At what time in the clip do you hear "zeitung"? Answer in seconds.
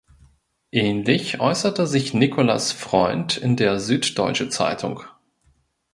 4.49-5.03